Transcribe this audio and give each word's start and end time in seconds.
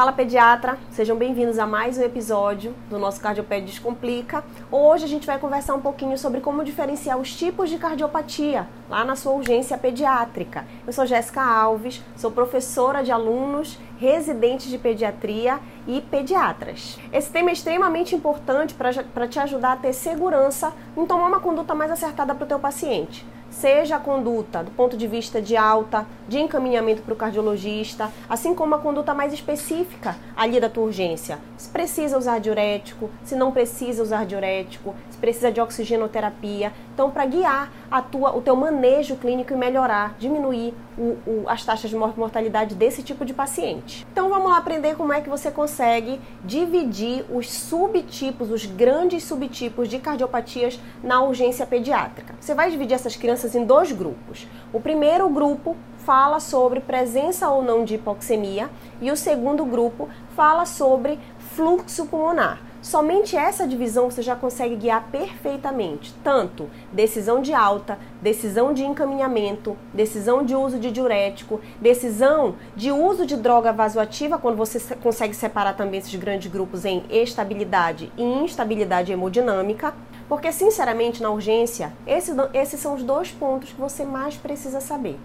Fala 0.00 0.12
pediatra, 0.12 0.78
sejam 0.90 1.14
bem-vindos 1.14 1.58
a 1.58 1.66
mais 1.66 1.98
um 1.98 2.02
episódio 2.02 2.74
do 2.88 2.98
nosso 2.98 3.20
Cardioped 3.20 3.66
Descomplica. 3.66 4.42
Hoje 4.72 5.04
a 5.04 5.06
gente 5.06 5.26
vai 5.26 5.38
conversar 5.38 5.74
um 5.74 5.80
pouquinho 5.82 6.16
sobre 6.16 6.40
como 6.40 6.64
diferenciar 6.64 7.18
os 7.18 7.36
tipos 7.36 7.68
de 7.68 7.76
cardiopatia 7.76 8.66
lá 8.88 9.04
na 9.04 9.14
sua 9.14 9.32
urgência 9.32 9.76
pediátrica. 9.76 10.64
Eu 10.86 10.92
sou 10.94 11.04
Jéssica 11.04 11.42
Alves, 11.42 12.02
sou 12.16 12.30
professora 12.30 13.04
de 13.04 13.12
alunos, 13.12 13.78
residentes 13.98 14.70
de 14.70 14.78
pediatria 14.78 15.60
e 15.86 16.00
pediatras. 16.00 16.98
Esse 17.12 17.30
tema 17.30 17.50
é 17.50 17.52
extremamente 17.52 18.14
importante 18.14 18.72
para 18.72 19.28
te 19.28 19.38
ajudar 19.38 19.72
a 19.72 19.76
ter 19.76 19.92
segurança 19.92 20.72
em 20.96 21.04
tomar 21.04 21.26
uma 21.26 21.40
conduta 21.40 21.74
mais 21.74 21.90
acertada 21.90 22.34
para 22.34 22.44
o 22.46 22.48
teu 22.48 22.58
paciente 22.58 23.22
seja 23.50 23.96
a 23.96 24.00
conduta 24.00 24.62
do 24.62 24.70
ponto 24.70 24.96
de 24.96 25.06
vista 25.06 25.42
de 25.42 25.56
alta, 25.56 26.06
de 26.28 26.38
encaminhamento 26.38 27.02
para 27.02 27.12
o 27.12 27.16
cardiologista, 27.16 28.10
assim 28.28 28.54
como 28.54 28.74
a 28.74 28.78
conduta 28.78 29.12
mais 29.12 29.32
específica 29.32 30.16
ali 30.36 30.60
da 30.60 30.68
tua 30.68 30.84
urgência. 30.84 31.38
Se 31.58 31.68
precisa 31.68 32.16
usar 32.16 32.38
diurético, 32.38 33.10
se 33.24 33.34
não 33.34 33.52
precisa 33.52 34.02
usar 34.02 34.24
diurético, 34.24 34.94
se 35.10 35.18
precisa 35.18 35.50
de 35.50 35.60
oxigenoterapia. 35.60 36.72
Então, 36.94 37.10
para 37.10 37.26
guiar 37.26 37.72
a 37.90 38.00
tua, 38.00 38.34
o 38.36 38.40
teu 38.40 38.54
manejo 38.54 39.16
clínico 39.16 39.52
e 39.52 39.56
melhorar, 39.56 40.14
diminuir 40.18 40.72
o, 40.96 41.16
o, 41.26 41.44
as 41.46 41.64
taxas 41.64 41.90
de 41.90 41.96
mortalidade 41.96 42.74
desse 42.74 43.02
tipo 43.02 43.24
de 43.24 43.34
paciente. 43.34 44.06
Então, 44.12 44.28
vamos 44.28 44.50
lá 44.50 44.58
aprender 44.58 44.96
como 44.96 45.12
é 45.12 45.20
que 45.20 45.28
você 45.28 45.50
consegue 45.50 46.20
dividir 46.44 47.24
os 47.30 47.50
subtipos, 47.50 48.50
os 48.50 48.64
grandes 48.64 49.24
subtipos 49.24 49.88
de 49.88 49.98
cardiopatias 49.98 50.78
na 51.02 51.22
urgência 51.22 51.66
pediátrica. 51.66 52.29
Você 52.40 52.54
vai 52.54 52.70
dividir 52.70 52.94
essas 52.94 53.16
crianças 53.16 53.54
em 53.54 53.66
dois 53.66 53.92
grupos. 53.92 54.48
O 54.72 54.80
primeiro 54.80 55.28
grupo 55.28 55.76
fala 55.98 56.40
sobre 56.40 56.80
presença 56.80 57.50
ou 57.50 57.62
não 57.62 57.84
de 57.84 57.96
hipoxemia 57.96 58.70
e 58.98 59.10
o 59.10 59.16
segundo 59.16 59.62
grupo 59.66 60.08
fala 60.34 60.64
sobre 60.64 61.20
fluxo 61.54 62.06
pulmonar. 62.06 62.62
Somente 62.80 63.36
essa 63.36 63.68
divisão 63.68 64.10
você 64.10 64.22
já 64.22 64.34
consegue 64.34 64.74
guiar 64.74 65.06
perfeitamente, 65.12 66.14
tanto 66.24 66.70
decisão 66.90 67.42
de 67.42 67.52
alta, 67.52 67.98
decisão 68.22 68.72
de 68.72 68.82
encaminhamento, 68.84 69.76
decisão 69.92 70.42
de 70.42 70.56
uso 70.56 70.78
de 70.78 70.90
diurético, 70.90 71.60
decisão 71.78 72.54
de 72.74 72.90
uso 72.90 73.26
de 73.26 73.36
droga 73.36 73.70
vasoativa, 73.70 74.38
quando 74.38 74.56
você 74.56 74.80
consegue 74.96 75.34
separar 75.34 75.74
também 75.74 76.00
esses 76.00 76.14
grandes 76.14 76.50
grupos 76.50 76.86
em 76.86 77.04
estabilidade 77.10 78.10
e 78.16 78.22
instabilidade 78.22 79.12
hemodinâmica, 79.12 79.92
porque, 80.30 80.52
sinceramente, 80.52 81.20
na 81.20 81.28
urgência, 81.28 81.92
esses, 82.06 82.32
esses 82.54 82.78
são 82.78 82.94
os 82.94 83.02
dois 83.02 83.32
pontos 83.32 83.72
que 83.72 83.80
você 83.80 84.04
mais 84.04 84.36
precisa 84.36 84.80
saber. 84.80 85.18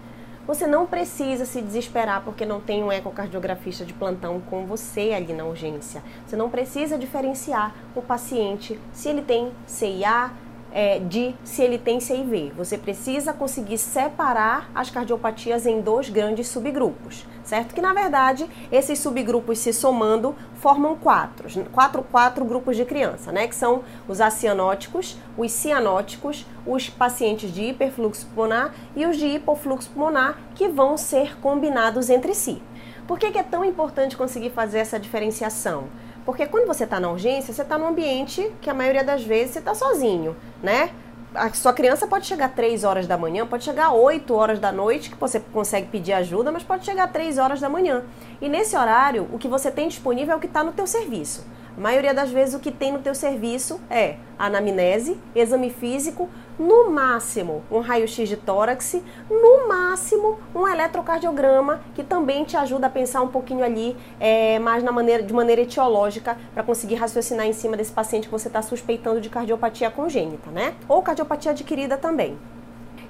Você 0.47 0.65
não 0.65 0.87
precisa 0.87 1.45
se 1.45 1.61
desesperar 1.61 2.23
porque 2.23 2.43
não 2.43 2.59
tem 2.59 2.83
um 2.83 2.91
ecocardiografista 2.91 3.85
de 3.85 3.93
plantão 3.93 4.41
com 4.41 4.65
você 4.65 5.13
ali 5.15 5.31
na 5.31 5.45
urgência. 5.45 6.01
Você 6.25 6.35
não 6.35 6.49
precisa 6.49 6.97
diferenciar 6.97 7.75
o 7.95 8.01
paciente 8.01 8.79
se 8.91 9.07
ele 9.07 9.21
tem 9.21 9.51
CIA, 9.67 10.31
é, 10.75 10.99
de 10.99 11.33
se 11.45 11.61
ele 11.61 11.77
tem 11.77 12.01
CIV. 12.01 12.51
Você 12.57 12.77
precisa 12.77 13.31
conseguir 13.31 13.77
separar 13.77 14.69
as 14.75 14.89
cardiopatias 14.89 15.65
em 15.65 15.79
dois 15.79 16.09
grandes 16.09 16.49
subgrupos, 16.49 17.25
certo? 17.45 17.73
Que 17.73 17.81
na 17.81 17.93
verdade 17.93 18.45
esses 18.69 18.99
subgrupos 18.99 19.57
se 19.59 19.71
somando 19.71 20.35
formam 20.55 20.97
quatro, 20.97 21.47
quatro, 21.71 22.03
quatro 22.03 22.43
grupos 22.43 22.75
de 22.75 22.83
criança, 22.83 23.31
né? 23.31 23.47
Que 23.47 23.55
são 23.55 23.83
os 24.05 24.19
acianóticos, 24.19 25.17
os 25.37 25.49
cianóticos, 25.53 26.45
os 26.67 26.89
pacientes 26.89 27.53
de 27.53 27.69
hiperfluxo 27.69 28.25
pulmonar 28.27 28.75
e 28.97 29.05
os 29.05 29.15
de 29.15 29.27
hipofluxo 29.27 29.89
pulmonar, 29.91 30.37
que 30.53 30.67
vão 30.67 30.97
ser 30.97 31.39
combinados 31.39 32.09
entre 32.09 32.35
si. 32.35 32.61
Por 33.07 33.17
que, 33.17 33.31
que 33.31 33.37
é 33.37 33.43
tão 33.43 33.63
importante 33.63 34.17
conseguir 34.17 34.49
fazer 34.49 34.79
essa 34.79 34.99
diferenciação? 34.99 35.85
Porque 36.25 36.45
quando 36.47 36.65
você 36.65 36.85
está 36.85 36.99
na 36.99 37.09
urgência, 37.09 37.53
você 37.53 37.61
está 37.61 37.77
num 37.77 37.87
ambiente 37.87 38.51
que 38.59 38.69
a 38.69 38.73
maioria 38.73 39.03
das 39.03 39.23
vezes 39.23 39.53
você 39.53 39.59
está 39.59 39.75
sozinho, 39.75 40.35
né? 40.61 40.89
A 41.35 41.53
sua 41.53 41.73
criança 41.73 42.07
pode 42.07 42.25
chegar 42.25 42.55
3 42.55 42.83
horas 42.85 43.07
da 43.07 43.17
manhã, 43.17 43.45
pode 43.45 43.63
chegar 43.63 43.91
8 43.91 44.33
horas 44.33 44.57
da 44.57 44.71
noite, 44.71 45.09
que 45.09 45.17
você 45.17 45.39
consegue 45.39 45.87
pedir 45.87 46.13
ajuda, 46.13 46.51
mas 46.51 46.63
pode 46.63 46.85
chegar 46.85 47.11
3 47.11 47.37
horas 47.37 47.59
da 47.59 47.67
manhã. 47.69 48.05
E 48.41 48.47
nesse 48.47 48.75
horário, 48.75 49.27
o 49.33 49.37
que 49.37 49.47
você 49.47 49.69
tem 49.69 49.87
disponível 49.87 50.33
é 50.33 50.37
o 50.37 50.39
que 50.39 50.47
está 50.47 50.63
no 50.63 50.71
teu 50.71 50.87
serviço. 50.87 51.45
A 51.77 51.81
maioria 51.81 52.13
das 52.13 52.31
vezes 52.31 52.55
o 52.55 52.59
que 52.59 52.71
tem 52.71 52.93
no 52.93 52.99
teu 52.99 53.13
serviço 53.13 53.81
é 53.89 54.15
anamnese, 54.39 55.19
exame 55.35 55.69
físico, 55.69 56.29
no 56.57 56.89
máximo 56.89 57.63
um 57.69 57.79
raio-x 57.79 58.27
de 58.27 58.37
tórax, 58.37 59.01
no 59.29 59.67
máximo 59.67 60.39
um 60.53 60.67
eletrocardiograma, 60.67 61.81
que 61.93 62.03
também 62.03 62.43
te 62.43 62.55
ajuda 62.57 62.87
a 62.87 62.89
pensar 62.89 63.21
um 63.21 63.27
pouquinho 63.27 63.63
ali 63.63 63.95
é, 64.19 64.59
mais 64.59 64.83
na 64.83 64.91
maneira, 64.91 65.23
de 65.23 65.33
maneira 65.33 65.61
etiológica 65.61 66.37
para 66.53 66.63
conseguir 66.63 66.95
raciocinar 66.95 67.45
em 67.45 67.53
cima 67.53 67.75
desse 67.75 67.91
paciente 67.91 68.27
que 68.27 68.31
você 68.31 68.47
está 68.47 68.61
suspeitando 68.61 69.21
de 69.21 69.29
cardiopatia 69.29 69.89
congênita, 69.91 70.49
né? 70.51 70.75
Ou 70.87 71.01
cardiopatia 71.01 71.51
adquirida 71.51 71.97
também. 71.97 72.37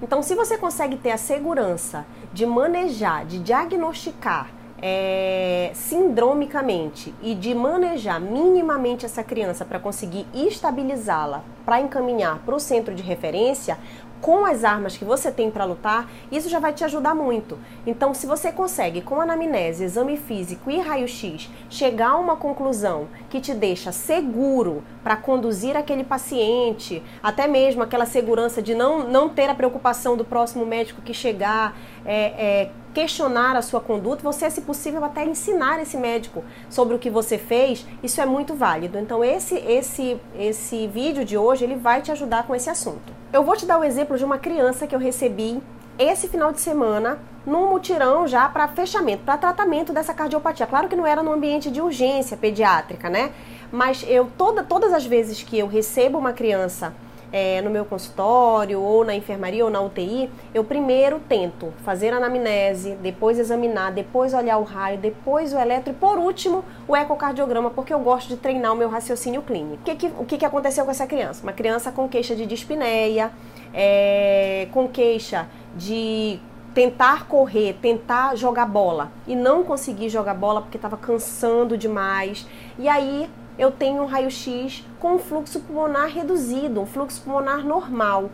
Então, 0.02 0.22
se 0.22 0.36
você 0.36 0.58
consegue 0.58 0.98
ter 0.98 1.12
a 1.12 1.18
segurança 1.18 2.06
de 2.34 2.46
manejar, 2.46 3.26
de 3.26 3.40
diagnosticar 3.40 4.50
é, 4.82 5.72
sindromicamente 5.74 7.14
e 7.22 7.34
de 7.34 7.54
manejar 7.54 8.20
minimamente 8.20 9.06
essa 9.06 9.24
criança 9.24 9.64
para 9.64 9.80
conseguir 9.80 10.26
estabilizá-la, 10.34 11.44
para 11.66 11.80
encaminhar 11.80 12.40
para 12.46 12.56
o 12.56 12.60
centro 12.60 12.94
de 12.94 13.02
referência, 13.02 13.78
com 14.26 14.44
as 14.44 14.64
armas 14.64 14.98
que 14.98 15.06
você 15.06 15.32
tem 15.32 15.52
para 15.52 15.66
lutar, 15.66 16.10
isso 16.32 16.50
já 16.50 16.58
vai 16.58 16.74
te 16.74 16.84
ajudar 16.84 17.14
muito. 17.14 17.60
Então, 17.86 18.12
se 18.12 18.26
você 18.26 18.52
consegue, 18.52 19.00
com 19.00 19.22
anamnese, 19.22 19.84
exame 19.84 20.18
físico 20.18 20.72
e 20.72 20.80
raio-x, 20.80 21.48
chegar 21.70 22.14
a 22.14 22.18
uma 22.18 22.36
conclusão 22.36 23.08
que 23.30 23.40
te 23.40 23.54
deixa 23.54 23.92
seguro 23.92 24.84
para 25.04 25.16
conduzir 25.16 25.78
aquele 25.78 26.04
paciente, 26.04 27.04
até 27.22 27.46
mesmo 27.46 27.84
aquela 27.84 28.08
segurança 28.08 28.64
de 28.64 28.74
não, 28.74 29.08
não 29.08 29.30
ter 29.30 29.48
a 29.48 29.54
preocupação 29.54 30.18
do 30.18 30.26
próximo 30.26 30.66
médico 30.66 31.04
que 31.04 31.14
chegar, 31.14 31.78
é, 32.04 32.16
é, 32.64 32.72
questionar 32.96 33.56
a 33.56 33.62
sua 33.62 33.80
conduta, 33.80 34.24
você, 34.24 34.50
se 34.50 34.62
possível, 34.62 35.06
até 35.06 35.24
ensinar 35.24 35.80
esse 35.80 35.98
médico 35.98 36.44
sobre 36.68 36.96
o 36.96 36.98
que 36.98 37.12
você 37.12 37.38
fez, 37.38 37.86
isso 38.02 38.20
é 38.20 38.26
muito 38.26 38.56
válido. 38.56 38.98
Então, 38.98 39.24
esse, 39.24 39.54
esse, 39.56 40.20
esse 40.36 40.88
vídeo 40.88 41.24
de 41.24 41.38
hoje, 41.38 41.64
ele 41.64 41.76
vai 41.76 42.02
te 42.02 42.12
ajudar 42.12 42.48
com 42.48 42.56
esse 42.56 42.72
assunto. 42.72 43.14
Eu 43.36 43.44
vou 43.44 43.54
te 43.58 43.66
dar 43.66 43.78
o 43.78 43.84
exemplo 43.84 44.18
de 44.18 44.24
uma 44.24 44.38
criança 44.38 44.88
que 44.88 44.96
eu 44.96 45.00
recebi 45.00 45.62
esse 46.00 46.30
final 46.30 46.54
de 46.54 46.62
semana 46.62 47.20
num 47.46 47.70
mutirão 47.70 48.26
já 48.26 48.48
para 48.48 48.66
fechamento, 48.70 49.24
para 49.26 49.38
tratamento 49.38 49.92
dessa 49.92 50.14
cardiopatia. 50.14 50.66
Claro 50.66 50.88
que 50.88 50.96
não 50.96 51.06
era 51.06 51.22
no 51.22 51.34
ambiente 51.34 51.70
de 51.70 51.82
urgência 51.82 52.38
pediátrica, 52.38 53.10
né? 53.10 53.34
Mas 53.70 54.06
eu 54.08 54.32
toda, 54.38 54.64
todas 54.64 54.94
as 54.94 55.06
vezes 55.06 55.44
que 55.44 55.60
eu 55.60 55.68
recebo 55.68 56.18
uma 56.18 56.32
criança 56.32 56.94
é, 57.32 57.62
no 57.62 57.70
meu 57.70 57.86
consultório, 57.86 58.80
ou 58.82 59.04
na 59.04 59.16
enfermaria, 59.16 59.64
ou 59.64 59.70
na 59.70 59.82
UTI, 59.82 60.30
eu 60.54 60.64
primeiro 60.64 61.20
tento 61.28 61.74
fazer 61.84 62.14
a 62.14 62.18
anamnese, 62.18 62.96
depois 63.02 63.40
examinar, 63.40 63.92
depois 63.92 64.34
olhar 64.34 64.58
o 64.58 64.64
raio, 64.64 64.98
depois 64.98 65.54
o 65.54 65.58
eletro 65.58 65.92
e 65.92 65.96
por 65.96 66.18
último 66.18 66.64
o 66.88 66.96
ecocardiograma, 66.96 67.70
porque 67.70 67.94
eu 67.94 68.00
gosto 68.00 68.30
de 68.30 68.38
treinar 68.38 68.74
o 68.74 68.76
meu 68.76 68.90
raciocínio 68.90 69.42
clínico. 69.42 69.82
O 69.82 69.86
que, 69.86 69.96
que, 69.96 70.08
o 70.20 70.26
que, 70.26 70.38
que 70.38 70.46
aconteceu 70.46 70.86
com 70.86 70.92
essa 70.92 71.08
criança? 71.08 71.44
Uma 71.44 71.54
criança 71.54 71.92
com 71.92 72.08
queixa 72.08 72.36
de 72.36 72.46
dispneia, 72.46 73.32
é, 73.74 74.68
com 74.72 74.88
queixa 74.88 75.48
de 75.76 76.40
tentar 76.74 77.28
correr, 77.28 77.78
tentar 77.82 78.36
jogar 78.36 78.66
bola 78.66 79.10
e 79.26 79.34
não 79.34 79.64
conseguir 79.64 80.10
jogar 80.10 80.34
bola 80.34 80.62
porque 80.62 80.78
estava 80.78 80.98
cansando 80.98 81.78
demais. 81.78 82.46
E 82.78 82.90
aí 82.90 83.30
eu 83.58 83.72
tenho 83.72 84.04
um 84.04 84.06
raio-x 84.06 84.84
com 85.00 85.16
um 85.16 85.20
fluxo 85.20 85.60
pulmonar 85.62 86.08
reduzido, 86.08 86.82
um 86.82 86.86
fluxo 86.86 87.22
pulmonar 87.22 87.66
normal. 87.66 88.30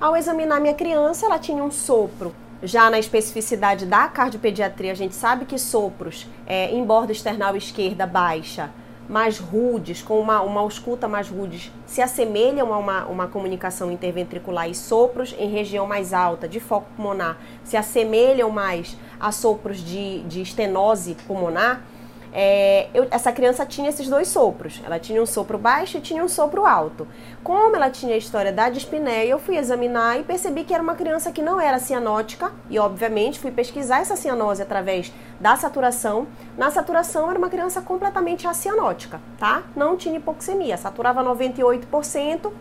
Ao 0.00 0.16
examinar 0.16 0.60
minha 0.60 0.74
criança, 0.74 1.26
ela 1.26 1.38
tinha 1.38 1.62
um 1.62 1.70
sopro. 1.70 2.34
Já 2.62 2.90
na 2.90 2.98
especificidade 2.98 3.86
da 3.86 4.06
cardiopediatria, 4.08 4.92
a 4.92 4.94
gente 4.94 5.14
sabe 5.14 5.46
que 5.46 5.58
sopros 5.58 6.26
é, 6.46 6.70
em 6.70 6.84
borda 6.84 7.10
external 7.10 7.56
esquerda 7.56 8.06
baixa, 8.06 8.70
mais 9.08 9.38
rudes, 9.38 10.02
com 10.02 10.20
uma, 10.20 10.40
uma 10.42 10.60
ausculta 10.60 11.08
mais 11.08 11.28
rudes, 11.28 11.72
se 11.86 12.00
assemelham 12.00 12.72
a 12.72 12.78
uma, 12.78 13.06
uma 13.06 13.26
comunicação 13.26 13.90
interventricular 13.90 14.68
e 14.68 14.74
sopros 14.74 15.34
em 15.38 15.50
região 15.50 15.86
mais 15.86 16.12
alta, 16.12 16.46
de 16.46 16.60
foco 16.60 16.86
pulmonar, 16.94 17.38
se 17.64 17.76
assemelham 17.76 18.50
mais 18.50 18.96
a 19.18 19.32
sopros 19.32 19.78
de, 19.78 20.20
de 20.24 20.42
estenose 20.42 21.16
pulmonar 21.26 21.82
é, 22.32 22.88
eu, 22.94 23.06
essa 23.10 23.32
criança 23.32 23.66
tinha 23.66 23.88
esses 23.88 24.08
dois 24.08 24.28
sopros. 24.28 24.80
Ela 24.84 24.98
tinha 24.98 25.20
um 25.20 25.26
sopro 25.26 25.58
baixo 25.58 25.98
e 25.98 26.00
tinha 26.00 26.24
um 26.24 26.28
sopro 26.28 26.64
alto. 26.64 27.06
Como 27.42 27.74
ela 27.74 27.90
tinha 27.90 28.14
a 28.14 28.18
história 28.18 28.52
da 28.52 28.68
dispneia, 28.68 29.28
eu 29.28 29.38
fui 29.38 29.56
examinar 29.56 30.20
e 30.20 30.22
percebi 30.22 30.64
que 30.64 30.72
era 30.72 30.82
uma 30.82 30.94
criança 30.94 31.32
que 31.32 31.42
não 31.42 31.60
era 31.60 31.78
cianótica. 31.78 32.52
E, 32.68 32.78
obviamente, 32.78 33.40
fui 33.40 33.50
pesquisar 33.50 34.00
essa 34.00 34.16
cianose 34.16 34.62
através 34.62 35.12
da 35.40 35.56
saturação. 35.56 36.26
Na 36.56 36.70
saturação, 36.70 37.28
era 37.28 37.38
uma 37.38 37.48
criança 37.48 37.80
completamente 37.80 38.46
acianótica, 38.46 39.20
tá? 39.38 39.64
Não 39.74 39.96
tinha 39.96 40.16
hipoxemia. 40.16 40.76
Saturava 40.76 41.22
98%, 41.24 42.52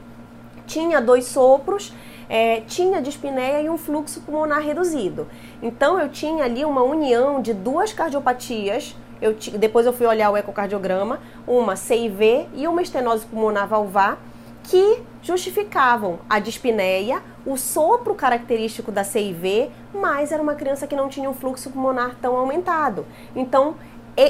tinha 0.65 0.99
dois 0.99 1.25
sopros. 1.25 1.93
É, 2.31 2.61
tinha 2.67 3.01
dispneia 3.01 3.59
e 3.59 3.69
um 3.71 3.77
fluxo 3.77 4.21
pulmonar 4.21 4.61
reduzido. 4.61 5.27
Então 5.63 5.99
eu 5.99 6.09
tinha 6.09 6.43
ali 6.43 6.63
uma 6.63 6.83
união 6.83 7.41
de 7.41 7.55
duas 7.55 7.91
cardiopatias 7.91 8.95
eu 9.21 9.35
depois 9.57 9.85
eu 9.85 9.93
fui 9.93 10.05
olhar 10.05 10.29
o 10.31 10.37
ecocardiograma, 10.37 11.19
uma 11.47 11.75
CIV 11.75 12.47
e 12.55 12.67
uma 12.67 12.81
estenose 12.81 13.25
pulmonar 13.25 13.67
valvar, 13.67 14.17
que 14.63 15.01
justificavam 15.21 16.19
a 16.29 16.39
dispneia, 16.39 17.21
o 17.45 17.57
sopro 17.57 18.13
característico 18.13 18.91
da 18.91 19.03
CIV, 19.03 19.71
mas 19.93 20.31
era 20.31 20.41
uma 20.41 20.55
criança 20.55 20.85
que 20.85 20.95
não 20.95 21.09
tinha 21.09 21.29
um 21.29 21.33
fluxo 21.33 21.71
pulmonar 21.71 22.15
tão 22.21 22.35
aumentado. 22.35 23.05
Então, 23.35 23.75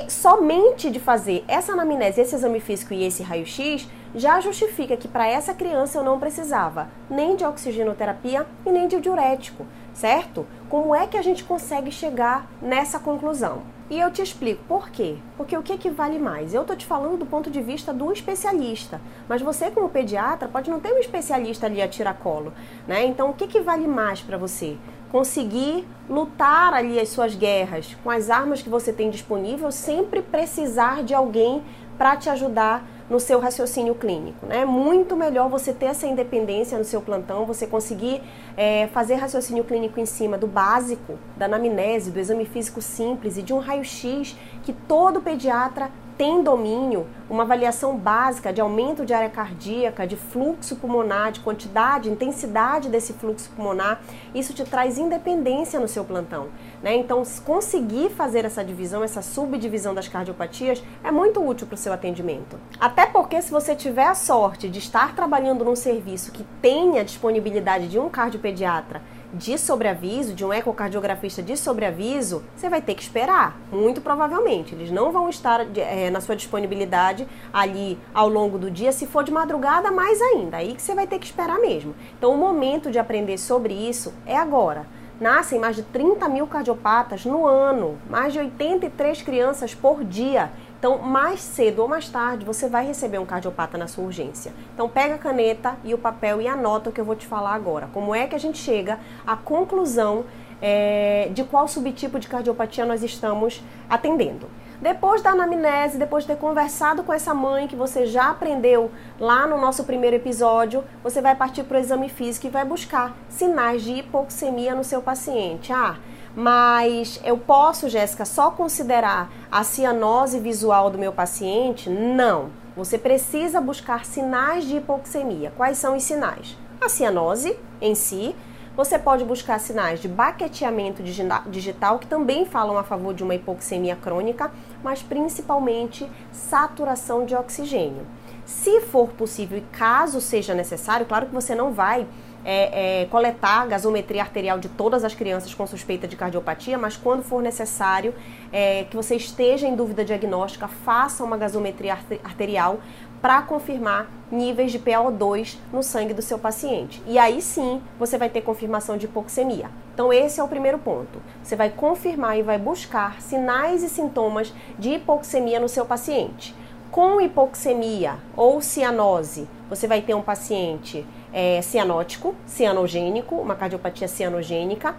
somente 0.07 0.89
de 0.89 0.99
fazer 0.99 1.43
essa 1.47 1.73
anamnese, 1.73 2.21
esse 2.21 2.35
exame 2.35 2.59
físico 2.59 2.93
e 2.93 3.03
esse 3.03 3.23
raio-x 3.23 3.87
já 4.15 4.39
justifica 4.39 4.95
que 4.95 5.07
para 5.07 5.27
essa 5.27 5.53
criança 5.53 5.97
eu 5.97 6.03
não 6.03 6.19
precisava 6.19 6.87
nem 7.09 7.35
de 7.35 7.43
oxigenoterapia 7.43 8.45
e 8.65 8.71
nem 8.71 8.87
de 8.87 8.99
diurético, 8.99 9.65
certo? 9.93 10.47
Como 10.69 10.95
é 10.95 11.05
que 11.05 11.17
a 11.17 11.21
gente 11.21 11.43
consegue 11.43 11.91
chegar 11.91 12.47
nessa 12.61 12.97
conclusão? 12.99 13.61
E 13.89 13.99
eu 13.99 14.11
te 14.11 14.21
explico 14.21 14.63
por 14.67 14.91
quê. 14.91 15.17
Porque 15.35 15.57
o 15.57 15.63
que, 15.63 15.75
que 15.75 15.89
vale 15.89 16.19
mais? 16.19 16.53
Eu 16.53 16.61
estou 16.61 16.75
te 16.75 16.85
falando 16.85 17.17
do 17.17 17.25
ponto 17.25 17.49
de 17.49 17.59
vista 17.59 17.91
do 17.91 18.11
especialista, 18.11 19.01
mas 19.27 19.41
você, 19.41 19.71
como 19.71 19.89
pediatra, 19.89 20.47
pode 20.47 20.69
não 20.69 20.79
ter 20.79 20.93
um 20.93 20.99
especialista 20.99 21.65
ali 21.65 21.81
a 21.81 21.87
tiracolo, 21.87 22.53
né? 22.87 23.03
Então, 23.05 23.31
o 23.31 23.33
que, 23.33 23.47
que 23.47 23.61
vale 23.61 23.87
mais 23.87 24.21
para 24.21 24.37
você? 24.37 24.77
Conseguir 25.11 25.87
lutar 26.07 26.71
ali 26.71 26.99
as 26.99 27.09
suas 27.09 27.33
guerras 27.33 27.97
com 28.03 28.11
as 28.11 28.29
armas 28.29 28.61
que 28.61 28.69
você 28.69 28.93
tem 28.93 29.09
disponível, 29.09 29.71
sempre 29.71 30.21
precisar 30.21 31.03
de 31.03 31.15
alguém 31.15 31.63
para 31.97 32.15
te 32.15 32.29
ajudar 32.29 32.85
no 33.09 33.19
seu 33.19 33.39
raciocínio 33.39 33.95
clínico. 33.95 34.45
Né? 34.45 34.59
É 34.59 34.65
muito 34.65 35.15
melhor 35.15 35.49
você 35.49 35.73
ter 35.73 35.87
essa 35.87 36.05
independência 36.05 36.77
no 36.77 36.83
seu 36.83 37.01
plantão, 37.01 37.45
você 37.45 37.65
conseguir 37.65 38.21
é, 38.55 38.87
fazer 38.87 39.15
raciocínio 39.15 39.63
clínico 39.63 39.99
em 39.99 40.05
cima 40.05 40.37
do 40.37 40.45
básico, 40.47 41.17
da 41.35 41.45
anamnese, 41.45 42.11
do 42.11 42.19
exame 42.19 42.45
físico 42.45 42.81
simples 42.81 43.37
e 43.37 43.41
de 43.41 43.53
um 43.53 43.59
raio-x 43.59 44.37
que 44.63 44.73
todo 44.73 45.21
pediatra 45.21 45.89
tem 46.19 46.43
domínio, 46.43 47.07
uma 47.29 47.43
avaliação 47.43 47.95
básica 47.95 48.51
de 48.51 48.59
aumento 48.59 49.05
de 49.05 49.13
área 49.13 49.29
cardíaca, 49.29 50.05
de 50.05 50.17
fluxo 50.17 50.75
pulmonar, 50.75 51.31
de 51.31 51.39
quantidade, 51.39 52.09
intensidade 52.09 52.89
desse 52.89 53.13
fluxo 53.13 53.49
pulmonar, 53.51 54.01
isso 54.35 54.53
te 54.53 54.65
traz 54.65 54.97
independência 54.97 55.79
no 55.79 55.87
seu 55.87 56.03
plantão. 56.03 56.49
Né? 56.83 56.93
Então, 56.97 57.23
conseguir 57.45 58.09
fazer 58.09 58.43
essa 58.43 58.65
divisão, 58.65 59.01
essa 59.01 59.21
subdivisão 59.21 59.93
das 59.95 60.09
cardiopatias, 60.09 60.83
é 61.05 61.09
muito 61.09 61.41
útil 61.41 61.65
para 61.65 61.75
o 61.75 61.77
seu 61.77 61.93
atendimento. 61.93 62.59
Até 62.77 63.05
porque, 63.05 63.41
se 63.41 63.49
você 63.49 63.73
tiver 63.73 64.07
a 64.07 64.13
sorte 64.13 64.67
de 64.67 64.79
estar 64.79 65.15
trabalhando 65.15 65.63
num 65.63 65.75
serviço 65.75 66.33
que 66.33 66.43
tenha 66.61 67.05
disponibilidade 67.05 67.87
de 67.87 67.97
um 67.97 68.09
cardiopediatra 68.09 69.01
de 69.33 69.57
sobreaviso, 69.57 70.33
de 70.33 70.43
um 70.43 70.51
ecocardiografista 70.51 71.41
de 71.41 71.55
sobreaviso, 71.55 72.43
você 72.55 72.69
vai 72.69 72.81
ter 72.81 72.95
que 72.95 73.01
esperar, 73.01 73.59
muito 73.71 74.01
provavelmente. 74.01 74.73
Eles 74.73 74.91
não 74.91 75.11
vão 75.11 75.29
estar 75.29 75.65
é, 75.77 76.09
na 76.09 76.21
sua 76.21 76.35
disponibilidade 76.35 77.27
ali 77.53 77.97
ao 78.13 78.27
longo 78.27 78.57
do 78.57 78.71
dia, 78.71 78.91
se 78.91 79.05
for 79.05 79.23
de 79.23 79.31
madrugada, 79.31 79.91
mais 79.91 80.21
ainda, 80.21 80.57
aí 80.57 80.73
que 80.73 80.81
você 80.81 80.95
vai 80.95 81.05
ter 81.07 81.19
que 81.19 81.25
esperar 81.25 81.59
mesmo. 81.59 81.93
Então, 82.17 82.33
o 82.33 82.37
momento 82.37 82.89
de 82.89 82.99
aprender 82.99 83.37
sobre 83.37 83.73
isso 83.73 84.13
é 84.25 84.35
agora. 84.35 84.85
Nascem 85.19 85.59
mais 85.59 85.75
de 85.75 85.83
30 85.83 86.29
mil 86.29 86.47
cardiopatas 86.47 87.25
no 87.25 87.45
ano, 87.45 87.97
mais 88.09 88.31
de 88.31 88.39
83 88.39 89.21
crianças 89.21 89.75
por 89.75 90.03
dia. 90.03 90.49
Então, 90.79 90.97
mais 90.97 91.41
cedo 91.41 91.81
ou 91.81 91.89
mais 91.89 92.07
tarde, 92.07 92.45
você 92.45 92.69
vai 92.69 92.87
receber 92.87 93.19
um 93.19 93.25
cardiopata 93.25 93.77
na 93.77 93.85
sua 93.85 94.05
urgência. 94.05 94.53
Então, 94.73 94.87
pega 94.87 95.15
a 95.15 95.17
caneta 95.17 95.77
e 95.83 95.93
o 95.93 95.97
papel 95.97 96.41
e 96.41 96.47
anota 96.47 96.89
o 96.89 96.93
que 96.93 97.01
eu 97.01 97.05
vou 97.05 97.17
te 97.17 97.27
falar 97.27 97.53
agora. 97.53 97.89
Como 97.93 98.15
é 98.15 98.25
que 98.27 98.35
a 98.35 98.39
gente 98.39 98.57
chega 98.57 98.97
à 99.27 99.35
conclusão 99.35 100.23
é, 100.61 101.29
de 101.33 101.43
qual 101.43 101.67
subtipo 101.67 102.19
de 102.19 102.27
cardiopatia 102.27 102.85
nós 102.85 103.03
estamos 103.03 103.61
atendendo. 103.89 104.47
Depois 104.81 105.21
da 105.21 105.31
anamnese, 105.31 105.97
depois 105.97 106.23
de 106.23 106.29
ter 106.29 106.37
conversado 106.37 107.03
com 107.03 107.11
essa 107.11 107.33
mãe 107.33 107.67
que 107.67 107.75
você 107.75 108.05
já 108.05 108.29
aprendeu 108.29 108.89
lá 109.19 109.45
no 109.45 109.59
nosso 109.59 109.83
primeiro 109.83 110.15
episódio, 110.15 110.85
você 111.03 111.21
vai 111.21 111.35
partir 111.35 111.63
para 111.63 111.77
o 111.77 111.79
exame 111.81 112.07
físico 112.07 112.47
e 112.47 112.49
vai 112.49 112.63
buscar 112.63 113.13
sinais 113.27 113.81
de 113.83 113.95
hipoxemia 113.95 114.73
no 114.73 114.83
seu 114.85 115.01
paciente. 115.01 115.73
Ah, 115.73 115.97
mas 116.39 117.19
eu 117.25 117.37
posso, 117.37 117.89
Jéssica, 117.89 118.23
só 118.23 118.49
considerar 118.49 119.29
a 119.51 119.61
cianose 119.61 120.39
visual 120.39 120.89
do 120.89 120.97
meu 120.97 121.11
paciente? 121.11 121.89
Não. 121.89 122.49
Você 122.77 122.97
precisa 122.97 123.59
buscar 123.59 124.05
sinais 124.05 124.63
de 124.63 124.77
hipoxemia. 124.77 125.51
Quais 125.57 125.77
são 125.77 125.97
os 125.97 126.03
sinais? 126.03 126.57
A 126.79 126.87
cianose 126.87 127.59
em 127.81 127.93
si. 127.93 128.33
Você 128.73 128.97
pode 128.97 129.25
buscar 129.25 129.59
sinais 129.59 129.99
de 129.99 130.07
baqueteamento 130.07 131.03
digital, 131.03 131.99
que 131.99 132.07
também 132.07 132.45
falam 132.45 132.77
a 132.77 132.83
favor 132.83 133.13
de 133.13 133.21
uma 133.21 133.35
hipoxemia 133.35 133.97
crônica, 133.97 134.49
mas 134.81 135.03
principalmente 135.03 136.09
saturação 136.31 137.25
de 137.25 137.35
oxigênio. 137.35 138.07
Se 138.49 138.81
for 138.81 139.09
possível 139.09 139.59
e 139.59 139.61
caso 139.77 140.19
seja 140.19 140.55
necessário, 140.55 141.05
claro 141.05 141.27
que 141.27 141.31
você 141.31 141.53
não 141.53 141.71
vai 141.71 142.07
é, 142.43 143.03
é, 143.03 143.05
coletar 143.05 143.61
a 143.61 143.65
gasometria 143.67 144.23
arterial 144.23 144.57
de 144.57 144.67
todas 144.67 145.03
as 145.03 145.13
crianças 145.13 145.53
com 145.53 145.67
suspeita 145.67 146.07
de 146.07 146.15
cardiopatia, 146.15 146.75
mas 146.75 146.97
quando 146.97 147.21
for 147.21 147.43
necessário 147.43 148.11
é, 148.51 148.85
que 148.85 148.95
você 148.95 149.15
esteja 149.15 149.67
em 149.67 149.75
dúvida 149.75 150.03
diagnóstica, 150.03 150.67
faça 150.67 151.23
uma 151.23 151.37
gasometria 151.37 151.93
arterial 152.23 152.79
para 153.21 153.39
confirmar 153.43 154.09
níveis 154.31 154.71
de 154.71 154.79
PaO2 154.79 155.57
no 155.71 155.83
sangue 155.83 156.15
do 156.15 156.21
seu 156.23 156.39
paciente. 156.39 157.03
E 157.05 157.19
aí 157.19 157.43
sim 157.43 157.79
você 157.99 158.17
vai 158.17 158.29
ter 158.29 158.41
confirmação 158.41 158.97
de 158.97 159.05
hipoxemia. 159.05 159.69
Então, 159.93 160.11
esse 160.11 160.39
é 160.39 160.43
o 160.43 160.47
primeiro 160.47 160.79
ponto. 160.79 161.21
Você 161.43 161.55
vai 161.55 161.69
confirmar 161.69 162.39
e 162.39 162.41
vai 162.41 162.57
buscar 162.57 163.21
sinais 163.21 163.83
e 163.83 163.89
sintomas 163.89 164.51
de 164.79 164.95
hipoxemia 164.95 165.59
no 165.59 165.69
seu 165.69 165.85
paciente. 165.85 166.55
Com 166.91 167.21
hipoxemia 167.21 168.17
ou 168.35 168.61
cianose, 168.61 169.47
você 169.69 169.87
vai 169.87 170.01
ter 170.01 170.15
um 170.15 170.23
paciente 170.23 171.05
é, 171.31 171.61
cianótico, 171.61 172.33
cianogênico, 172.47 173.35
uma 173.35 173.53
cardiopatia 173.53 174.07
cianogênica. 174.07 174.95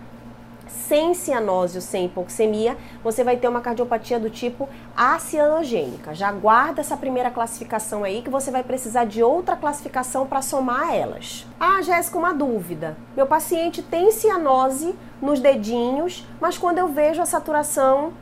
Sem 0.69 1.15
cianose 1.15 1.79
ou 1.79 1.83
sem 1.83 2.05
hipoxemia, 2.07 2.77
você 3.03 3.25
vai 3.25 3.37
ter 3.37 3.49
uma 3.49 3.61
cardiopatia 3.61 4.21
do 4.21 4.31
tipo 4.31 4.69
acianogênica. 4.97 6.15
Já 6.15 6.31
guarda 6.31 6.81
essa 6.81 6.97
primeira 6.97 7.29
classificação 7.29 8.05
aí 8.05 8.23
que 8.23 8.31
você 8.31 8.53
vai 8.53 8.63
precisar 8.63 9.05
de 9.05 9.21
outra 9.21 9.57
classificação 9.57 10.29
para 10.29 10.43
somar 10.43 10.95
elas. 10.95 11.45
Ah, 11.59 11.83
Jéssica, 11.83 12.17
uma 12.17 12.33
dúvida. 12.33 12.97
Meu 13.17 13.27
paciente 13.27 13.83
tem 13.83 14.13
cianose 14.13 14.95
nos 15.21 15.41
dedinhos, 15.41 16.25
mas 16.41 16.57
quando 16.57 16.79
eu 16.79 16.87
vejo 16.87 17.21
a 17.21 17.27
saturação 17.27 18.13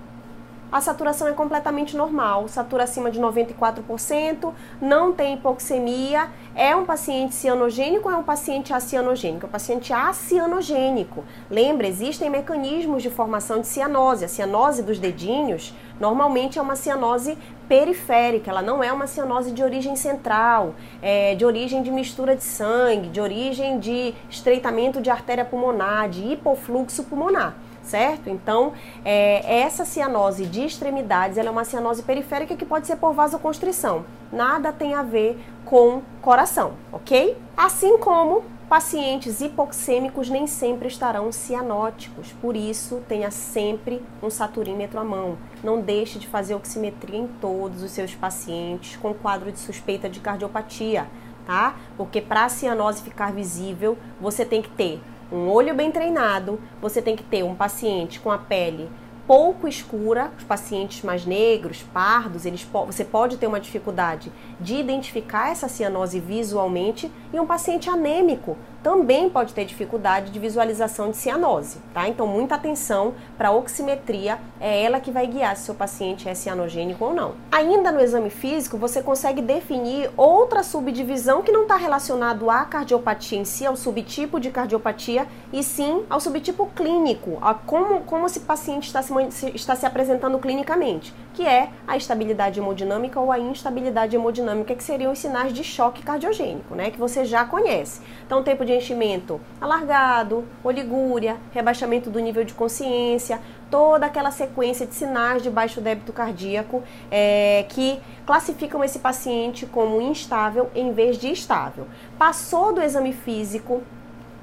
a 0.70 0.80
saturação 0.80 1.26
é 1.26 1.32
completamente 1.32 1.96
normal, 1.96 2.46
satura 2.46 2.84
acima 2.84 3.10
de 3.10 3.18
94%, 3.18 4.52
não 4.80 5.12
tem 5.12 5.34
hipoxemia, 5.34 6.28
é 6.54 6.76
um 6.76 6.84
paciente 6.84 7.34
cianogênico 7.34 8.08
ou 8.08 8.14
é 8.14 8.18
um 8.18 8.22
paciente 8.22 8.72
acianogênico? 8.72 9.46
É 9.46 9.48
um 9.48 9.52
paciente 9.52 9.92
acianogênico. 9.92 11.25
Lembra, 11.50 11.87
existem 11.87 12.28
mecanismos 12.28 13.02
de 13.02 13.08
formação 13.08 13.60
de 13.60 13.66
cianose. 13.66 14.25
A 14.25 14.28
cianose 14.28 14.82
dos 14.82 14.98
dedinhos 14.98 15.75
normalmente 15.98 16.58
é 16.58 16.62
uma 16.62 16.76
cianose 16.76 17.38
periférica, 17.68 18.50
ela 18.50 18.62
não 18.62 18.82
é 18.82 18.92
uma 18.92 19.06
cianose 19.06 19.52
de 19.52 19.62
origem 19.62 19.94
central, 19.94 20.75
é, 21.02 21.34
de 21.34 21.44
origem 21.44 21.82
de 21.82 21.90
mistura 21.90 22.34
de 22.34 22.42
sangue, 22.44 23.08
de 23.08 23.20
origem 23.20 23.78
de 23.78 24.14
estreitamento 24.30 25.00
de 25.00 25.10
artéria 25.10 25.44
pulmonar, 25.44 26.08
de 26.08 26.32
hipofluxo 26.32 27.04
pulmonar 27.04 27.54
certo? 27.88 28.28
Então, 28.28 28.73
é, 29.04 29.61
essa 29.61 29.85
cianose 29.85 30.47
de 30.47 30.64
extremidades, 30.64 31.38
ela 31.38 31.49
é 31.49 31.50
uma 31.50 31.64
cianose 31.64 32.02
periférica 32.02 32.54
que 32.54 32.64
pode 32.64 32.87
ser 32.87 32.97
por 32.97 33.12
vasoconstrição. 33.12 34.04
Nada 34.33 34.73
tem 34.73 34.95
a 34.95 35.02
ver 35.02 35.38
com 35.64 36.02
coração, 36.21 36.75
ok? 36.92 37.37
Assim 37.57 37.99
como 37.99 38.45
pacientes 38.68 39.40
hipoxêmicos 39.40 40.28
nem 40.28 40.47
sempre 40.47 40.88
estarão 40.88 41.33
cianóticos, 41.33 42.33
por 42.33 42.54
isso 42.54 43.02
tenha 43.09 43.30
sempre 43.30 44.02
um 44.23 44.28
saturímetro 44.28 45.00
à 45.00 45.04
mão. 45.04 45.38
Não 45.64 45.80
deixe 45.80 46.18
de 46.18 46.26
fazer 46.26 46.54
oximetria 46.54 47.18
em 47.18 47.26
todos 47.26 47.83
os 47.83 47.90
seus 47.90 48.14
pacientes 48.14 48.97
com 48.97 49.14
quadro 49.14 49.50
de 49.50 49.59
suspeita 49.59 50.09
de 50.09 50.21
cardiopatia, 50.21 51.07
tá? 51.47 51.76
Porque 51.97 52.21
para 52.21 52.45
a 52.45 52.49
cianose 52.50 53.02
ficar 53.02 53.33
visível, 53.33 53.97
você 54.21 54.45
tem 54.45 54.61
que 54.61 54.68
ter 54.68 55.00
um 55.30 55.49
olho 55.49 55.75
bem 55.75 55.90
treinado, 55.90 56.58
você 56.80 57.02
tem 57.02 57.14
que 57.16 57.23
ter 57.23 57.42
um 57.42 57.54
paciente 57.54 58.20
com 58.20 58.30
a 58.30 58.38
pele 58.38 58.88
pouco 59.28 59.68
escura, 59.68 60.32
os 60.38 60.44
pacientes 60.44 61.02
mais 61.02 61.26
negros, 61.26 61.85
pardos, 61.92 62.47
eles, 62.47 62.66
você 62.87 63.04
pode 63.04 63.37
ter 63.37 63.47
uma 63.47 63.61
dificuldade 63.61 64.32
de 64.58 64.76
identificar 64.76 65.50
essa 65.50 65.68
cianose 65.68 66.18
visualmente 66.18 67.12
e 67.30 67.38
um 67.38 67.47
paciente 67.47 67.90
anêmico 67.90 68.56
também 68.82 69.28
pode 69.28 69.54
ter 69.54 69.64
dificuldade 69.64 70.30
de 70.30 70.38
visualização 70.38 71.11
de 71.11 71.16
cianose, 71.16 71.78
tá? 71.92 72.08
Então, 72.08 72.26
muita 72.26 72.54
atenção 72.54 73.14
para 73.37 73.49
a 73.49 73.52
oximetria, 73.52 74.38
é 74.61 74.82
ela 74.82 75.00
que 75.00 75.11
vai 75.11 75.26
guiar 75.26 75.56
se 75.56 75.64
seu 75.64 75.75
paciente 75.75 76.28
é 76.28 76.35
cianogênico 76.35 77.04
ou 77.04 77.14
não. 77.14 77.35
Ainda 77.50 77.92
no 77.92 78.00
exame 78.00 78.30
físico, 78.30 78.78
você 78.78 79.02
consegue 79.02 79.42
definir 79.42 80.11
outra 80.16 80.62
subdivisão 80.62 81.42
que 81.42 81.52
não 81.52 81.62
está 81.62 81.76
relacionado 81.76 82.50
à 82.50 82.64
cardiopatia 82.64 83.38
em 83.38 83.44
si, 83.44 83.66
ao 83.66 83.76
subtipo 83.76 84.40
de 84.40 84.50
cardiopatia, 84.50 85.26
e 85.52 85.62
sim 85.62 86.04
ao 86.08 86.20
subtipo 86.20 86.66
clínico, 86.75 87.38
a 87.42 87.54
como, 87.54 88.00
como 88.00 88.26
esse 88.26 88.40
paciente 88.40 88.87
está 88.87 89.02
se, 89.02 89.12
está 89.54 89.75
se 89.75 89.87
apresentando 89.87 90.38
clinicamente, 90.38 91.12
que 91.35 91.44
é 91.44 91.68
a 91.87 91.97
estabilidade 91.97 92.61
hemodinâmica 92.61 93.20
ou 93.20 93.30
a 93.30 93.38
instabilidade 93.38 94.16
hemodinâmica, 94.16 94.75
que 94.75 94.82
seriam 94.82 95.12
os 95.12 95.18
sinais 95.18 95.52
de 95.52 95.64
choque 95.64 96.02
cardiogênico, 96.02 96.75
né? 96.75 96.90
Que 96.90 96.99
você 96.99 97.25
já 97.25 97.44
conhece. 97.44 98.00
Então, 98.26 98.42
tempo 98.42 98.64
de 98.64 98.77
enchimento 98.78 99.40
alargado, 99.61 100.44
oligúria, 100.64 101.37
rebaixamento 101.52 102.11
do 102.11 102.18
nível 102.18 102.44
de 102.44 102.54
consciência, 102.54 103.40
toda 103.70 104.06
aquela 104.06 104.30
sequência 104.30 104.87
de 104.87 104.94
sinais 104.94 105.42
de 105.42 105.50
baixo 105.50 105.80
débito 105.80 106.12
cardíaco 106.12 106.82
é, 107.11 107.66
que 107.68 108.00
classificam 108.25 108.82
esse 108.82 108.99
paciente 108.99 109.66
como 109.66 110.00
instável 110.00 110.70
em 110.75 110.92
vez 110.92 111.18
de 111.18 111.30
estável. 111.30 111.87
Passou 112.18 112.73
do 112.73 112.80
exame 112.80 113.12
físico, 113.12 113.82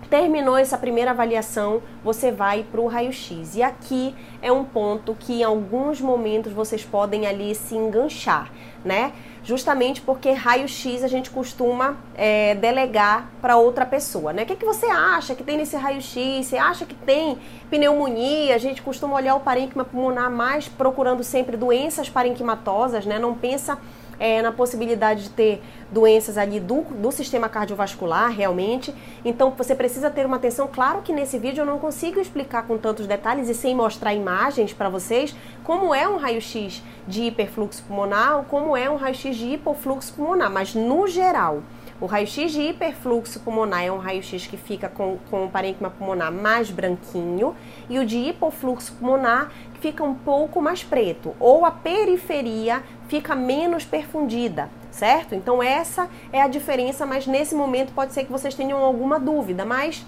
terminou 0.10 0.58
essa 0.58 0.78
primeira 0.78 1.12
avaliação, 1.12 1.82
você 2.04 2.32
vai 2.32 2.64
para 2.64 2.80
o 2.80 2.88
raio-x. 2.88 3.56
E 3.56 3.64
aqui 3.64 4.16
é 4.42 4.52
um 4.52 4.64
ponto 4.64 5.16
que 5.20 5.42
em 5.42 5.44
alguns 5.44 6.00
momentos 6.00 6.54
vocês 6.54 6.84
podem 6.84 7.26
ali 7.26 7.56
se 7.56 7.76
enganchar, 7.76 8.52
né? 8.84 9.12
Justamente 9.44 10.02
porque 10.02 10.32
raio-x 10.32 11.04
a 11.04 11.08
gente 11.08 11.30
costuma 11.30 11.98
é, 12.16 12.56
delegar 12.56 13.30
para 13.42 13.58
outra 13.58 13.86
pessoa, 13.86 14.34
né? 14.34 14.44
O 14.44 14.46
que, 14.46 14.56
que 14.56 14.66
você 14.66 14.88
acha 14.88 15.36
que 15.36 15.44
tem 15.44 15.58
nesse 15.58 15.76
raio-x? 15.76 16.48
Você 16.48 16.58
acha 16.58 16.86
que 16.86 16.96
tem 16.96 17.38
pneumonia? 17.70 18.56
A 18.56 18.58
gente 18.58 18.82
costuma 18.82 19.16
olhar 19.16 19.36
o 19.36 19.40
parênquima 19.40 19.86
pulmonar 19.86 20.32
mais 20.32 20.68
procurando 20.68 21.24
sempre 21.24 21.56
doenças 21.58 22.10
parenquimatosas, 22.10 23.06
né? 23.06 23.20
Não 23.20 23.36
pensa 23.36 23.78
é, 24.20 24.42
na 24.42 24.52
possibilidade 24.52 25.24
de 25.24 25.30
ter 25.30 25.62
doenças 25.92 26.38
ali 26.38 26.60
do, 26.60 26.82
do 26.82 27.12
sistema 27.12 27.50
cardiovascular, 27.50 28.30
realmente. 28.32 28.94
Então, 29.24 29.52
você 29.52 29.76
precisa 29.76 30.10
ter 30.10 30.26
uma 30.26 30.38
atenção. 30.38 30.68
Claro 30.72 31.02
que 31.02 31.14
nesse 31.14 31.38
vídeo 31.38 31.62
eu 31.62 31.66
não 31.66 31.80
consigo 31.80 32.20
explicar 32.20 32.68
com 32.68 32.78
tantos 32.78 33.08
detalhes 33.08 33.50
e 33.50 33.54
sem 33.54 33.76
mostrar 33.76 34.14
imagens 34.14 34.74
para 34.74 34.90
vocês 34.90 35.36
como 35.64 35.94
é 35.94 36.08
um 36.08 36.18
raio-x 36.18 36.82
de 37.08 37.24
hiperfluxo 37.24 37.84
pulmonar 37.84 38.38
ou 38.38 38.44
como 38.44 38.76
é 38.76 38.90
um 38.90 38.96
raio-x 38.96 39.36
de 39.36 39.54
hipofluxo 39.54 40.14
pulmonar, 40.14 40.52
mas 40.52 40.74
no 40.74 41.08
geral. 41.08 41.62
O 42.02 42.08
raio-x 42.08 42.52
de 42.52 42.62
hiperfluxo 42.62 43.40
pulmonar 43.40 43.86
é 43.86 43.90
um 43.90 43.98
raio-x 43.98 44.48
que 44.48 44.58
fica 44.58 44.90
com, 44.90 45.18
com 45.32 45.46
o 45.46 45.50
parênquima 45.50 45.90
pulmonar 45.90 46.30
mais 46.30 46.70
branquinho 46.70 47.56
e 47.90 47.98
o 47.98 48.06
de 48.06 48.18
hipofluxo 48.18 48.96
pulmonar 48.96 49.50
fica 49.80 50.04
um 50.04 50.14
pouco 50.14 50.62
mais 50.62 50.84
preto, 50.84 51.34
ou 51.40 51.64
a 51.64 51.72
periferia 51.72 52.84
fica 53.08 53.34
menos 53.34 53.86
perfundida, 53.86 54.70
certo? 54.92 55.36
Então 55.36 55.64
essa 55.64 56.10
é 56.34 56.42
a 56.42 56.50
diferença, 56.50 57.06
mas 57.06 57.26
nesse 57.26 57.56
momento 57.56 57.94
pode 57.94 58.12
ser 58.12 58.26
que 58.26 58.32
vocês 58.32 58.54
tenham 58.54 58.84
alguma 58.84 59.18
dúvida, 59.18 59.64
mas 59.64 60.06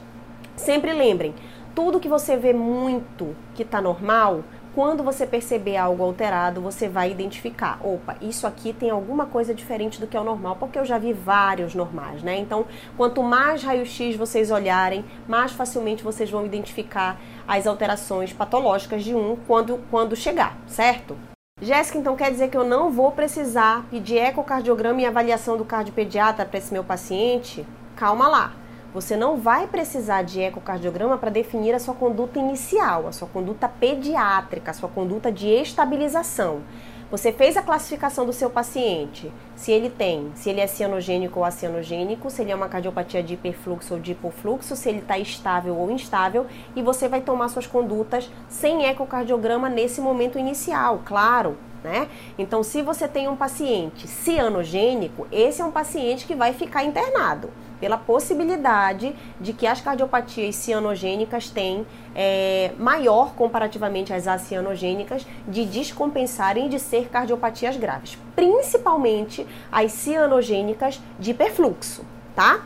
sempre 0.58 0.91
lembrem, 0.91 1.34
tudo 1.74 2.01
que 2.01 2.10
você 2.10 2.36
vê 2.36 2.51
muito 2.51 3.34
que 3.56 3.63
está 3.63 3.79
normal, 3.79 4.44
quando 4.77 5.01
você 5.01 5.25
perceber 5.25 5.75
algo 5.75 6.03
alterado, 6.03 6.62
você 6.62 6.88
vai 6.88 7.10
identificar, 7.10 7.79
opa, 7.84 8.15
isso 8.22 8.46
aqui 8.46 8.72
tem 8.72 8.91
alguma 8.91 9.25
coisa 9.25 9.51
diferente 9.51 10.00
do 10.00 10.05
que 10.05 10.15
é 10.15 10.19
o 10.19 10.24
normal, 10.24 10.55
porque 10.55 10.77
eu 10.77 10.86
já 10.86 11.00
vi 11.00 11.13
vários 11.13 11.74
normais, 11.74 12.22
né? 12.22 12.38
Então, 12.38 12.63
quanto 12.96 13.24
mais 13.24 13.63
raio-x 13.63 14.15
vocês 14.15 14.51
olharem, 14.51 15.03
mais 15.27 15.51
facilmente 15.51 16.03
vocês 16.03 16.29
vão 16.29 16.46
identificar 16.46 17.19
as 17.48 17.65
alterações 17.65 18.31
patológicas 18.31 19.03
de 19.03 19.15
um 19.15 19.36
quando, 19.48 19.79
quando 19.89 20.15
chegar, 20.15 20.55
certo? 20.67 21.17
Jéssica, 21.60 21.98
então 21.98 22.15
quer 22.15 22.29
dizer 22.29 22.51
que 22.51 22.57
eu 22.57 22.63
não 22.63 22.91
vou 22.91 23.12
precisar 23.12 23.84
pedir 23.89 24.17
ecocardiograma 24.17 25.01
e 25.01 25.07
avaliação 25.07 25.57
do 25.57 25.65
cardiopediatra 25.65 26.46
para 26.46 26.60
esse 26.60 26.72
meu 26.72 26.84
paciente? 26.84 27.65
Calma 27.96 28.27
lá. 28.27 28.66
Você 28.94 29.17
não 29.17 29.38
vai 29.38 29.67
precisar 29.67 30.22
de 30.22 30.39
ecocardiograma 30.39 31.17
para 31.17 31.29
definir 31.29 31.75
a 31.75 31.79
sua 31.79 31.94
conduta 31.94 32.39
inicial, 32.39 33.08
a 33.08 33.12
sua 33.12 33.27
conduta 33.27 33.67
pediátrica, 33.67 34.72
a 34.72 34.74
sua 34.74 34.88
conduta 34.88 35.32
de 35.32 35.48
estabilização. 35.48 36.62
Você 37.10 37.32
fez 37.32 37.56
a 37.56 37.62
classificação 37.62 38.25
do 38.25 38.34
seu 38.34 38.50
paciente, 38.50 39.32
se 39.56 39.72
ele 39.72 39.89
tem, 39.89 40.29
se 40.36 40.50
ele 40.50 40.60
é 40.60 40.67
cianogênico 40.67 41.39
ou 41.39 41.46
acianogênico, 41.46 42.29
se 42.29 42.41
ele 42.41 42.51
é 42.51 42.56
uma 42.56 42.67
cardiopatia 42.67 43.24
de 43.24 43.36
hiperfluxo 43.36 43.94
ou 43.94 44.00
de 44.00 44.12
hipofluxo, 44.12 44.75
se 44.75 44.89
ele 44.89 45.00
está 45.00 45.17
estável 45.17 45.77
ou 45.77 45.89
instável, 45.89 46.46
e 46.75 46.82
você 46.82 47.08
vai 47.08 47.22
tomar 47.22 47.48
suas 47.48 47.65
condutas 47.65 48.29
sem 48.50 48.86
ecocardiograma 48.86 49.70
nesse 49.70 50.01
momento 50.01 50.38
inicial, 50.38 51.01
claro. 51.06 51.58
Né? 51.88 52.10
Então, 52.38 52.63
se 52.63 52.82
você 52.82 53.08
tem 53.08 53.29
um 53.29 53.36
paciente 53.38 54.10
cianogênico, 54.10 55.25
esse 55.32 55.62
é 55.62 55.65
um 55.65 55.72
paciente 55.72 56.25
que 56.25 56.36
vai 56.36 56.51
ficar 56.51 56.84
internado 56.84 57.50
pela 57.79 57.98
possibilidade 57.98 59.15
de 59.39 59.53
que 59.53 59.65
as 59.65 59.79
cardiopatias 59.79 60.53
cianogênicas 60.56 61.50
têm 61.50 61.88
é, 62.13 62.74
maior 62.77 63.36
comparativamente 63.36 64.12
às 64.12 64.27
acianogênicas 64.27 65.25
de 65.48 65.63
descompensarem 65.65 66.67
de 66.67 66.77
ser 66.77 67.08
cardiopatias 67.08 67.77
graves, 67.77 68.17
principalmente 68.36 69.48
as 69.72 69.94
cianogênicas 69.94 71.00
de 71.17 71.32
hiperfluxo, 71.32 72.03
tá? 72.36 72.65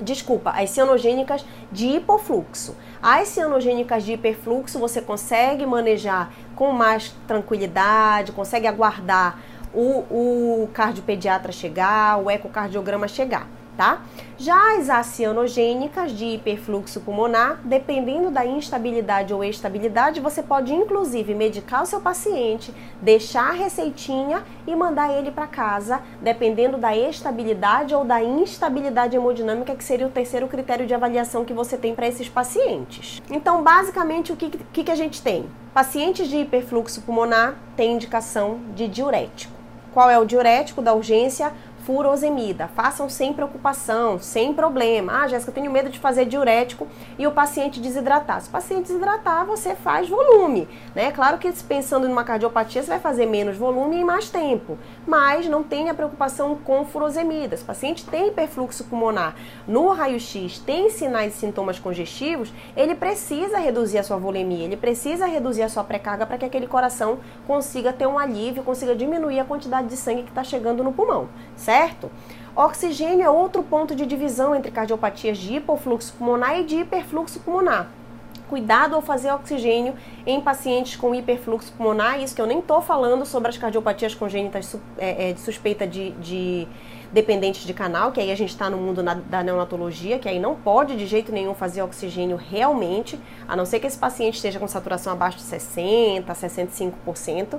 Desculpa, 0.00 0.52
as 0.52 0.70
cianogênicas 0.70 1.44
de 1.70 1.88
hipofluxo. 1.88 2.74
As 3.02 3.28
cianogênicas 3.28 4.04
de 4.04 4.12
hiperfluxo 4.12 4.78
você 4.78 5.00
consegue 5.00 5.64
manejar 5.64 6.32
com 6.56 6.72
mais 6.72 7.14
tranquilidade, 7.26 8.32
consegue 8.32 8.66
aguardar 8.66 9.38
o, 9.72 10.62
o 10.62 10.70
cardiopediatra 10.72 11.52
chegar, 11.52 12.18
o 12.18 12.30
ecocardiograma 12.30 13.06
chegar 13.06 13.46
tá? 13.78 14.02
Já 14.36 14.76
as 14.76 14.90
acianogênicas 14.90 16.10
de 16.10 16.24
hiperfluxo 16.24 17.00
pulmonar, 17.00 17.60
dependendo 17.64 18.28
da 18.28 18.44
instabilidade 18.44 19.32
ou 19.32 19.44
estabilidade, 19.44 20.20
você 20.20 20.42
pode 20.42 20.74
inclusive 20.74 21.32
medicar 21.32 21.84
o 21.84 21.86
seu 21.86 22.00
paciente, 22.00 22.74
deixar 23.00 23.50
a 23.50 23.52
receitinha 23.52 24.42
e 24.66 24.74
mandar 24.74 25.12
ele 25.16 25.30
para 25.30 25.46
casa, 25.46 26.00
dependendo 26.20 26.76
da 26.76 26.96
estabilidade 26.96 27.94
ou 27.94 28.04
da 28.04 28.20
instabilidade 28.20 29.14
hemodinâmica, 29.14 29.76
que 29.76 29.84
seria 29.84 30.08
o 30.08 30.10
terceiro 30.10 30.48
critério 30.48 30.84
de 30.84 30.94
avaliação 30.94 31.44
que 31.44 31.54
você 31.54 31.76
tem 31.76 31.94
para 31.94 32.08
esses 32.08 32.28
pacientes. 32.28 33.22
Então, 33.30 33.62
basicamente, 33.62 34.32
o 34.32 34.36
que, 34.36 34.50
que, 34.50 34.82
que 34.84 34.90
a 34.90 34.96
gente 34.96 35.22
tem? 35.22 35.46
Pacientes 35.72 36.26
de 36.26 36.38
hiperfluxo 36.38 37.02
pulmonar 37.02 37.54
têm 37.76 37.92
indicação 37.92 38.58
de 38.74 38.88
diurético. 38.88 39.58
Qual 39.92 40.10
é 40.10 40.18
o 40.18 40.24
diurético 40.24 40.82
da 40.82 40.94
urgência? 40.94 41.52
Furosemida. 41.88 42.68
Façam 42.68 43.08
sem 43.08 43.32
preocupação, 43.32 44.18
sem 44.18 44.52
problema. 44.52 45.22
Ah, 45.22 45.26
Jéssica, 45.26 45.48
eu 45.48 45.54
tenho 45.54 45.72
medo 45.72 45.88
de 45.88 45.98
fazer 45.98 46.26
diurético 46.26 46.86
e 47.18 47.26
o 47.26 47.32
paciente 47.32 47.80
desidratar. 47.80 48.42
Se 48.42 48.50
o 48.50 48.52
paciente 48.52 48.88
desidratar, 48.88 49.46
você 49.46 49.74
faz 49.74 50.06
volume, 50.06 50.68
né? 50.94 51.10
Claro 51.12 51.38
que 51.38 51.50
pensando 51.62 52.06
numa 52.06 52.24
cardiopatia, 52.24 52.82
você 52.82 52.90
vai 52.90 52.98
fazer 53.00 53.24
menos 53.24 53.56
volume 53.56 53.96
e 53.96 54.04
mais 54.04 54.28
tempo, 54.28 54.76
mas 55.06 55.48
não 55.48 55.62
tenha 55.62 55.94
preocupação 55.94 56.56
com 56.56 56.84
furosemida. 56.84 57.56
Se 57.56 57.62
o 57.62 57.66
paciente 57.66 58.04
tem 58.04 58.28
hiperfluxo 58.28 58.84
pulmonar 58.84 59.34
no 59.66 59.88
raio-x, 59.88 60.58
tem 60.58 60.90
sinais 60.90 61.34
e 61.34 61.38
sintomas 61.38 61.78
congestivos, 61.78 62.52
ele 62.76 62.94
precisa 62.94 63.56
reduzir 63.56 63.96
a 63.96 64.02
sua 64.02 64.18
volemia, 64.18 64.66
ele 64.66 64.76
precisa 64.76 65.24
reduzir 65.24 65.62
a 65.62 65.70
sua 65.70 65.84
pré-carga 65.84 66.26
para 66.26 66.36
que 66.36 66.44
aquele 66.44 66.66
coração 66.66 67.18
consiga 67.46 67.94
ter 67.94 68.06
um 68.06 68.18
alívio, 68.18 68.62
consiga 68.62 68.94
diminuir 68.94 69.40
a 69.40 69.44
quantidade 69.46 69.88
de 69.88 69.96
sangue 69.96 70.24
que 70.24 70.28
está 70.28 70.44
chegando 70.44 70.84
no 70.84 70.92
pulmão, 70.92 71.30
certo? 71.56 71.77
Certo? 71.78 72.10
Oxigênio 72.56 73.24
é 73.24 73.30
outro 73.30 73.62
ponto 73.62 73.94
de 73.94 74.04
divisão 74.04 74.52
entre 74.52 74.72
cardiopatias 74.72 75.38
de 75.38 75.54
hipofluxo 75.54 76.12
pulmonar 76.14 76.58
e 76.58 76.64
de 76.64 76.76
hiperfluxo 76.76 77.38
pulmonar. 77.40 77.88
Cuidado 78.48 78.96
ao 78.96 79.02
fazer 79.02 79.30
oxigênio 79.30 79.94
em 80.26 80.40
pacientes 80.40 80.96
com 80.96 81.14
hiperfluxo 81.14 81.72
pulmonar, 81.74 82.20
isso 82.20 82.34
que 82.34 82.42
eu 82.42 82.46
nem 82.46 82.58
estou 82.58 82.82
falando 82.82 83.24
sobre 83.24 83.50
as 83.50 83.56
cardiopatias 83.56 84.12
congênitas 84.14 84.74
é, 84.96 85.28
é, 85.28 85.32
de 85.34 85.40
suspeita 85.40 85.86
de, 85.86 86.10
de 86.12 86.66
dependentes 87.12 87.64
de 87.64 87.72
canal, 87.72 88.12
que 88.12 88.20
aí 88.20 88.30
a 88.30 88.36
gente 88.36 88.50
está 88.50 88.68
no 88.68 88.76
mundo 88.76 89.02
na, 89.02 89.14
da 89.14 89.42
neonatologia, 89.42 90.18
que 90.18 90.28
aí 90.28 90.38
não 90.38 90.54
pode 90.54 90.96
de 90.96 91.06
jeito 91.06 91.32
nenhum 91.32 91.54
fazer 91.54 91.82
oxigênio 91.82 92.36
realmente, 92.36 93.18
a 93.46 93.56
não 93.56 93.64
ser 93.64 93.80
que 93.80 93.86
esse 93.86 93.98
paciente 93.98 94.34
esteja 94.34 94.58
com 94.58 94.68
saturação 94.68 95.12
abaixo 95.12 95.38
de 95.38 95.44
60%, 95.44 96.24
65%. 96.24 97.58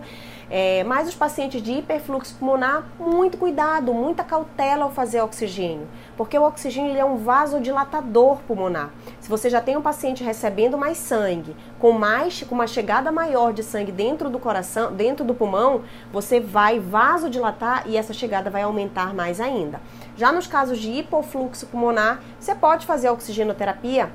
É, 0.51 0.83
mas 0.83 1.07
os 1.07 1.13
pacientes 1.13 1.61
de 1.61 1.73
hiperfluxo 1.73 2.35
pulmonar, 2.35 2.83
muito 2.99 3.37
cuidado, 3.37 3.93
muita 3.93 4.23
cautela 4.23 4.85
ao 4.85 4.91
fazer 4.91 5.21
oxigênio, 5.21 5.87
porque 6.17 6.37
o 6.39 6.43
oxigênio 6.43 6.97
é 6.97 7.05
um 7.05 7.17
vasodilatador 7.17 8.39
pulmonar. 8.47 8.89
Se 9.19 9.29
você 9.29 9.47
já 9.47 9.61
tem 9.61 9.77
um 9.77 9.81
paciente 9.81 10.23
recebendo 10.23 10.75
mais 10.75 10.97
sangue, 10.97 11.55
com 11.77 11.91
mais 11.91 12.41
com 12.41 12.55
uma 12.55 12.65
chegada 12.65 13.11
maior 13.11 13.53
de 13.53 13.61
sangue 13.61 13.91
dentro 13.91 14.27
do 14.27 14.39
coração, 14.39 14.91
dentro 14.91 15.23
do 15.23 15.35
pulmão, 15.35 15.83
você 16.11 16.39
vai 16.39 16.79
vasodilatar 16.79 17.83
e 17.85 17.95
essa 17.95 18.13
chegada 18.13 18.49
vai 18.49 18.63
aumentar 18.63 19.13
mais 19.13 19.38
mais 19.39 19.41
ainda. 19.41 19.81
Já 20.17 20.31
nos 20.31 20.45
casos 20.45 20.77
de 20.77 20.91
hipofluxo 20.91 21.65
pulmonar, 21.67 22.21
você 22.39 22.53
pode 22.53 22.85
fazer 22.85 23.07
a 23.07 23.13
oxigenoterapia 23.13 24.11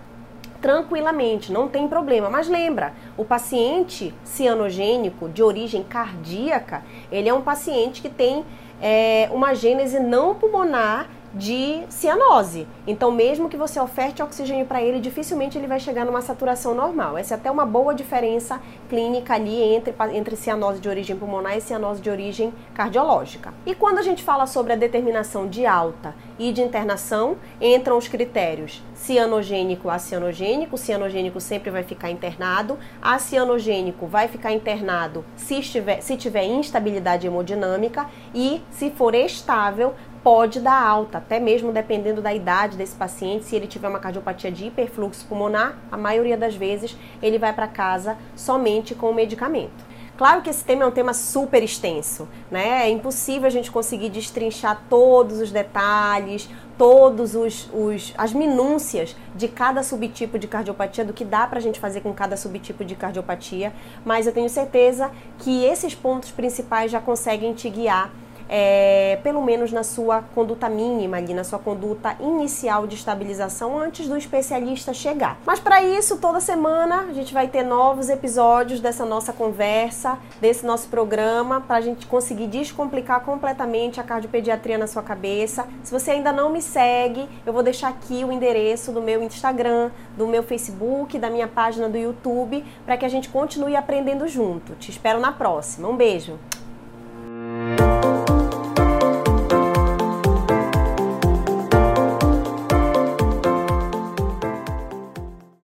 tranquilamente, 0.61 1.53
não 1.53 1.69
tem 1.69 1.89
problema. 1.89 2.31
Mas 2.31 2.49
lembra, 2.49 2.93
o 3.17 3.25
paciente 3.25 4.15
cianogênico 4.23 5.29
de 5.29 5.43
origem 5.43 5.83
cardíaca, 5.83 6.83
ele 7.11 7.29
é 7.29 7.35
um 7.35 7.43
paciente 7.43 8.01
que 8.01 8.09
tem 8.09 8.45
é, 8.81 9.29
uma 9.33 9.55
gênese 9.55 9.99
não 10.01 10.35
pulmonar 10.35 11.09
de 11.35 11.83
cianose. 11.89 12.67
Então, 12.87 13.11
mesmo 13.11 13.49
que 13.49 13.57
você 13.57 13.81
oferte 13.81 14.23
oxigênio 14.23 14.67
para 14.67 14.81
ele, 14.81 15.01
dificilmente 15.01 15.59
ele 15.59 15.67
vai 15.67 15.81
chegar 15.81 16.05
numa 16.05 16.23
saturação 16.23 16.75
normal. 16.75 17.19
Essa 17.19 17.35
é 17.35 17.37
até 17.37 17.51
uma 17.51 17.67
boa 17.67 17.95
diferença 17.95 18.61
clínica 18.89 19.35
ali 19.35 19.61
entre, 19.61 19.95
entre 20.13 20.37
cianose 20.37 20.81
de 20.81 20.89
origem 20.89 21.17
pulmonar 21.17 21.57
e 21.57 21.61
cianose 21.61 22.01
de 22.01 22.09
origem 22.09 22.55
cardiológica. 22.73 23.53
E 23.67 23.75
quando 23.75 23.99
a 23.99 24.03
gente 24.03 24.23
fala 24.23 24.47
sobre 24.47 24.73
a 24.73 24.77
determinação 24.77 25.49
de 25.49 25.67
alta 25.67 26.15
e 26.39 26.53
de 26.53 26.63
internação, 26.63 27.37
entram 27.61 27.99
os 27.99 28.07
critérios 28.07 28.83
cianogênico 28.95 29.91
a 29.91 29.99
cianogênico. 29.99 30.77
O 30.77 30.79
cianogênico 30.79 31.41
sempre 31.41 31.71
vai 31.71 31.83
ficar 31.83 32.11
internado. 32.11 32.79
A 33.03 33.19
cianogênico 33.19 34.07
vai 34.07 34.29
ficar 34.29 34.53
internado 34.53 35.25
se, 35.37 35.59
estiver, 35.59 36.01
se 36.01 36.17
tiver 36.17 36.45
instabilidade 36.45 37.27
hemodinâmica 37.27 38.09
e, 38.35 38.63
se 38.71 38.91
for 38.91 39.15
estável, 39.15 39.95
pode 40.25 40.59
dar 40.59 40.83
alta, 40.83 41.19
até 41.19 41.39
mesmo 41.39 41.71
dependendo 41.71 42.23
da 42.23 42.33
idade 42.33 42.79
desse 42.79 42.97
paciente, 42.97 43.45
se 43.45 43.55
ele 43.55 43.67
tiver 43.67 43.89
uma 43.89 43.99
cardiopatia 43.99 44.51
de 44.51 44.65
hiperfluxo 44.67 45.27
pulmonar, 45.27 45.77
a 45.93 45.99
maioria 45.99 46.35
das 46.37 46.57
vezes 46.57 46.97
ele 47.23 47.39
vai 47.39 47.53
para 47.53 47.69
casa 47.69 48.17
somente 48.35 48.95
com 48.95 49.11
o 49.11 49.15
medicamento. 49.15 49.85
Claro 50.17 50.43
que 50.43 50.49
esse 50.49 50.65
tema 50.65 50.85
é 50.85 50.87
um 50.87 50.93
tema 50.93 51.13
super 51.13 51.63
extenso, 51.63 52.29
né? 52.49 52.87
É 52.87 52.89
impossível 52.89 53.49
a 53.49 53.51
gente 53.51 53.71
conseguir 53.71 54.09
destrinchar 54.09 54.85
todos 54.89 55.41
os 55.41 55.51
detalhes, 55.51 56.49
todos 56.79 57.35
os, 57.35 57.69
os 57.75 58.15
as 58.17 58.33
minúcias 58.33 59.15
de 59.35 59.49
cada 59.49 59.83
subtipo 59.83 60.39
de 60.39 60.47
cardiopatia, 60.47 61.05
do 61.05 61.13
que 61.13 61.25
dá 61.25 61.47
para 61.49 61.59
a 61.59 61.63
gente 61.63 61.81
fazer 61.81 62.01
com 62.01 62.15
cada 62.15 62.37
subtipo 62.37 62.85
de 62.85 62.95
cardiopatia, 62.95 63.73
mas 64.05 64.27
eu 64.27 64.33
tenho 64.33 64.49
certeza 64.49 65.11
que 65.41 65.65
esses 65.65 65.95
pontos 65.97 66.31
principais 66.31 66.93
já 66.93 67.01
conseguem 67.01 67.53
te 67.53 67.69
guiar 67.69 68.11
é, 68.49 69.19
pelo 69.23 69.43
menos 69.43 69.73
na 69.73 69.83
sua 69.83 70.23
conduta 70.35 70.69
mínima 70.69 71.17
ali, 71.17 71.35
na 71.35 71.45
sua 71.45 71.59
conduta 71.59 72.17
inicial 72.21 72.87
de 72.87 72.95
estabilização 72.95 73.79
antes 73.79 74.09
do 74.09 74.17
especialista 74.17 74.93
chegar. 74.93 75.39
Mas 75.45 75.61
para 75.61 75.83
isso, 75.83 76.19
toda 76.19 76.41
semana 76.41 77.07
a 77.09 77.13
gente 77.13 77.33
vai 77.33 77.49
ter 77.49 77.63
novos 77.63 78.09
episódios 78.09 78.81
dessa 78.81 79.05
nossa 79.05 79.33
conversa, 79.33 80.19
desse 80.41 80.65
nosso 80.65 80.89
programa, 80.89 81.61
para 81.61 81.77
a 81.77 81.81
gente 81.81 82.07
conseguir 82.07 82.47
descomplicar 82.47 83.21
completamente 83.21 84.01
a 84.01 84.03
cardiopediatria 84.03 84.79
na 84.79 84.87
sua 84.87 85.03
cabeça. 85.03 85.67
Se 85.83 85.93
você 85.93 86.13
ainda 86.13 86.33
não 86.33 86.51
me 86.51 86.61
segue, 86.63 87.29
eu 87.45 87.53
vou 87.53 87.63
deixar 87.63 87.89
aqui 87.89 88.25
o 88.25 88.33
endereço 88.33 88.93
do 88.93 89.03
meu 89.03 89.23
Instagram, 89.23 89.91
do 90.17 90.27
meu 90.27 90.43
Facebook, 90.43 91.19
da 91.19 91.31
minha 91.31 91.49
página 91.49 91.89
do 91.89 91.99
YouTube, 91.99 92.65
para 92.85 92.97
que 92.97 93.05
a 93.05 93.09
gente 93.09 93.29
continue 93.29 93.77
aprendendo 93.77 94.27
junto. 94.29 94.75
Te 94.75 94.91
espero 94.91 95.21
na 95.21 95.33
próxima. 95.33 95.89
Um 95.89 95.97
beijo! 95.97 96.39